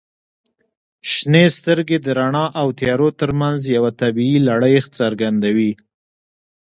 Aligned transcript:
•شنې 1.11 1.45
سترګې 1.57 1.97
د 2.01 2.07
رڼا 2.19 2.45
او 2.61 2.67
تیارو 2.79 3.09
ترمنځ 3.19 3.59
یوه 3.75 3.91
طبیعي 4.01 4.37
لړۍ 4.49 4.75
څرګندوي. 4.99 5.71